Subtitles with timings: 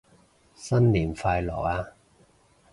[0.55, 1.89] 新年快樂啊